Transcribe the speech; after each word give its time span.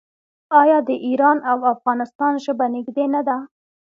آیا 0.61 0.77
د 0.89 0.91
ایران 1.07 1.37
او 1.51 1.57
افغانستان 1.73 2.33
ژبه 2.45 2.65
نږدې 2.75 3.05
نه 3.13 3.21
ده؟ 3.27 3.37